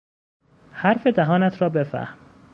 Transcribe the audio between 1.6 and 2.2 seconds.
را بفهم!